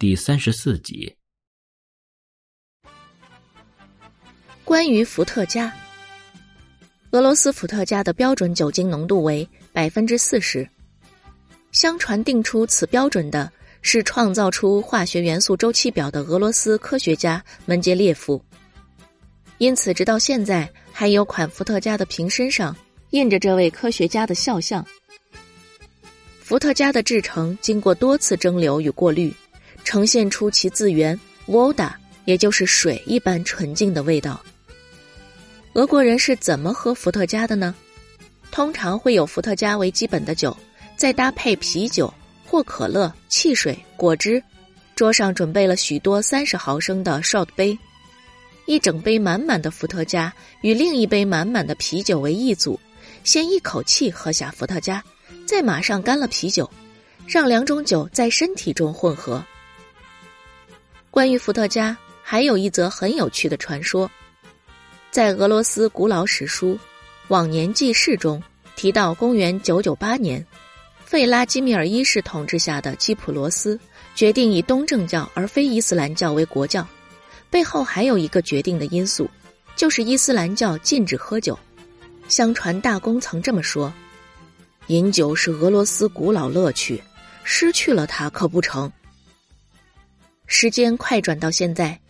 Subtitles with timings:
[0.00, 1.12] 第三十四集。
[4.64, 5.74] 关于伏特加，
[7.10, 10.68] 俄罗斯伏特加的标准酒精浓度为百分之四十。
[11.72, 13.50] 相传定出此标准的
[13.82, 18.40] 是创造出化学元素周期表的俄罗斯科学家门捷列夫。
[19.58, 22.76] 因此，直到现在还有款伏特加的瓶身上
[23.10, 24.86] 印着这位科学家的肖像。
[26.40, 29.34] 伏特加的制成经过多次蒸馏与过滤。
[29.88, 31.90] 呈现出其自源 voda，
[32.26, 34.38] 也就是水一般纯净的味道。
[35.72, 37.74] 俄国人是怎么喝伏特加的呢？
[38.50, 40.54] 通常会有伏特加为基本的酒，
[40.94, 42.12] 再搭配啤酒
[42.44, 44.42] 或可乐、汽水、果汁。
[44.94, 47.78] 桌上准备了许多三十毫升的 shot 杯，
[48.66, 50.30] 一整杯满满的伏特加
[50.60, 52.78] 与另一杯满满的啤酒为一组，
[53.24, 55.02] 先一口气喝下伏特加，
[55.46, 56.70] 再马上干了啤酒，
[57.26, 59.42] 让两种酒在身体中混合。
[61.10, 64.08] 关于伏特加，还有一则很有趣的传说，
[65.10, 66.74] 在俄罗斯古老史书
[67.28, 68.42] 《往年记事》中
[68.76, 70.46] 提到，公元998年，
[71.04, 73.78] 费拉基米尔一世统治下的基普罗斯
[74.14, 76.86] 决定以东正教而非伊斯兰教为国教，
[77.50, 79.28] 背后还有一个决定的因素，
[79.74, 81.58] 就是伊斯兰教禁止喝酒。
[82.28, 83.90] 相传大公曾这么说
[84.88, 87.02] ：“饮酒是俄罗斯古老乐趣，
[87.42, 88.92] 失去了它可不成。”
[90.50, 92.00] 时间快转到现在，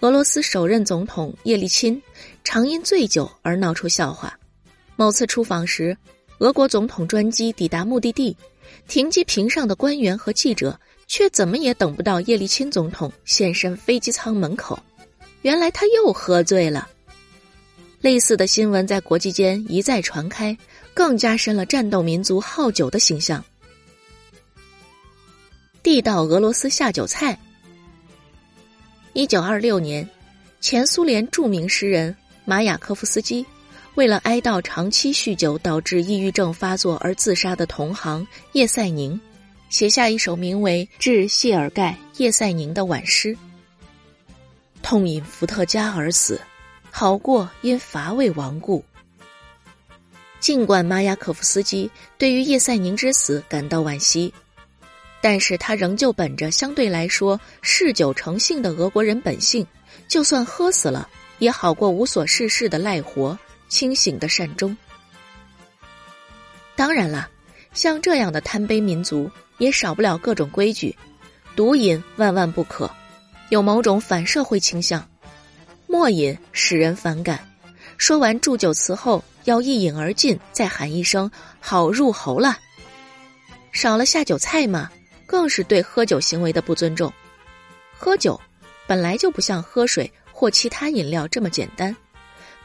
[0.00, 2.00] 俄罗斯首任总统叶利钦
[2.44, 4.38] 常因醉酒而闹出笑话。
[4.94, 5.96] 某次出访时，
[6.38, 8.36] 俄国总统专机抵达目的地，
[8.88, 14.78] 停机坪上的官员和记者却怎么也等不到叶利钦总统现身飞机舱门口。
[15.40, 16.86] 原来他又喝醉了。
[18.02, 20.56] 类似的新闻在国际间一再传开，
[20.92, 23.42] 更加深了战斗民族好酒的形象。
[25.82, 27.36] 地道俄罗斯下酒菜。
[29.14, 30.08] 一九二六年，
[30.60, 32.14] 前苏联著名诗人
[32.44, 33.44] 马雅科夫斯基，
[33.94, 39.18] 为了哀悼长期酗酒导致抑郁症发作而自杀的同行叶赛宁，
[39.70, 43.36] 写下一首名为《致谢尔盖·叶赛宁》的挽诗
[44.82, 46.40] ：“痛饮伏特加而死，
[46.90, 48.84] 好过因乏味亡故。”
[50.38, 54.32] 尽管马雅可夫斯基对于叶赛宁之死感到惋惜。
[55.20, 59.66] 但是他仍旧本着相对来说嗜酒成性的俄国人本性，
[60.06, 61.08] 就算喝死了，
[61.38, 63.36] 也好过无所事事的赖活，
[63.68, 64.76] 清醒的善终。
[66.76, 67.28] 当然了，
[67.74, 69.28] 像这样的贪杯民族，
[69.58, 70.94] 也少不了各种规矩，
[71.56, 72.88] 毒饮万万不可，
[73.48, 75.00] 有某种反社会倾向；
[75.88, 77.40] 墨饮使人反感，
[77.96, 81.28] 说完祝酒词后要一饮而尽，再喊一声
[81.58, 82.56] “好入喉了”，
[83.72, 84.88] 少了下酒菜嘛。
[85.28, 87.12] 更是对喝酒行为的不尊重。
[87.98, 88.40] 喝酒
[88.86, 91.94] 本来就不像喝水或其他饮料这么简单，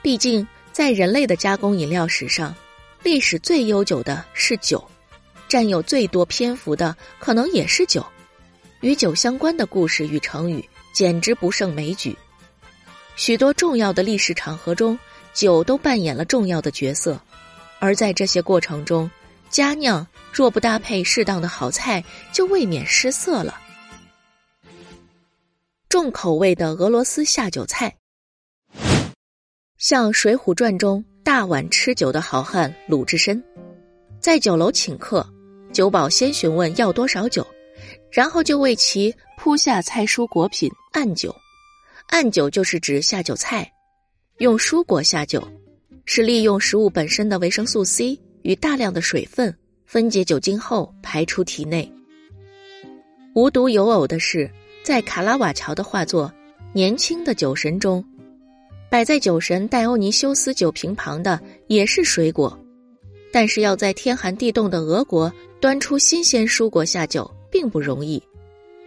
[0.01, 2.55] 毕竟在人类的加工饮料史上，
[3.03, 4.81] 历史最悠久的是酒，
[5.49, 8.05] 占有最多篇幅的可能也是酒。
[8.79, 10.63] 与酒相关的故事与成语
[10.93, 12.17] 简直不胜枚举，
[13.17, 14.97] 许多重要的历史场合中，
[15.33, 17.19] 酒都扮演了重要的角色，
[17.79, 19.11] 而在这些过程中。
[19.53, 23.61] 佳酿若不搭配适当的好菜，就未免失色了。
[25.87, 27.95] 重口味的俄罗斯下酒菜，
[29.77, 33.43] 像《水浒传》中大碗吃酒的好汉鲁智深，
[34.19, 35.23] 在酒楼请客，
[35.71, 37.45] 酒保先询问要多少酒，
[38.11, 41.31] 然后就为其铺下菜蔬果品按酒。
[42.07, 43.71] 按酒就是指下酒菜，
[44.39, 45.47] 用蔬果下酒，
[46.05, 48.19] 是利用食物本身的维生素 C。
[48.43, 49.53] 与大量的水分
[49.85, 51.91] 分解酒精后排出体内。
[53.33, 54.49] 无独有偶的是，
[54.83, 56.31] 在卡拉瓦乔的画作
[56.71, 58.05] 《年轻的酒神》中，
[58.91, 62.57] 摆在酒神戴欧尼修斯酒瓶旁的也是水果。
[63.31, 68.21] 但是要在天寒地冻的俄国端出新鲜蔬果下酒并不容易。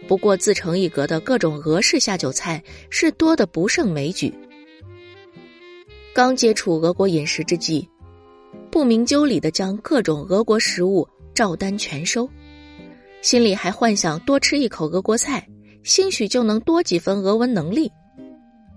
[0.07, 4.33] 不过自成一格的各种俄式下酒菜是多的不胜枚举。
[6.13, 7.85] 刚接触俄国饮食之际。
[8.69, 12.29] 不明就里的将各种俄国食物照单全收，
[13.21, 15.47] 心里还幻想多吃一口俄国菜，
[15.83, 17.91] 兴许就能多几分俄文能力。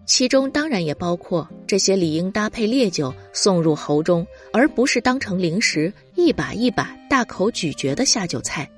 [0.07, 8.69] 其中当然也包括这些理应搭配烈酒送入喉中，而不是当成零食一把一把大口咀嚼的下酒菜。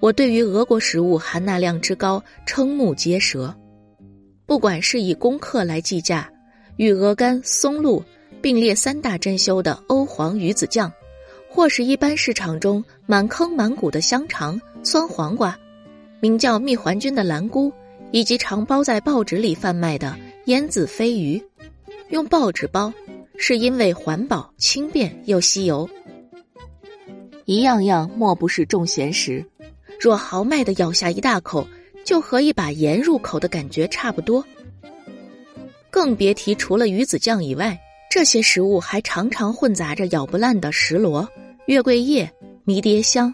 [0.00, 3.54] 我对于俄国食物含钠量之高瞠目结舌，
[4.46, 6.30] 不管是以公克来计价，
[6.76, 8.02] 与鹅肝、松露。
[8.40, 10.92] 并列三大珍馐的欧黄鱼子酱，
[11.48, 15.58] 或是一般市场中满坑满谷的香肠、酸黄瓜，
[16.20, 17.72] 名叫蜜环菌的蓝菇，
[18.10, 21.42] 以及常包在报纸里贩卖的腌渍飞鱼。
[22.10, 22.92] 用报纸包，
[23.36, 25.88] 是因为环保、轻便又吸油。
[27.44, 29.44] 一样样莫不是重咸食，
[30.00, 31.66] 若豪迈的咬下一大口，
[32.04, 34.44] 就和一把盐入口的感觉差不多。
[35.90, 37.78] 更别提除了鱼子酱以外，
[38.10, 41.28] 这些食物还常常混杂着咬不烂的石螺、
[41.66, 42.30] 月桂叶、
[42.64, 43.32] 迷迭香，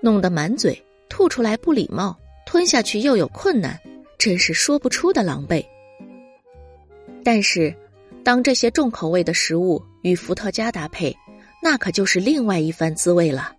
[0.00, 3.78] 弄得满嘴，吐出来不礼貌，吞下去又有困难，
[4.18, 5.64] 真是说不出的狼狈。
[7.22, 7.72] 但是，
[8.24, 11.16] 当这些重口味的食物与伏特加搭配，
[11.62, 13.54] 那可就是另外一番滋味了。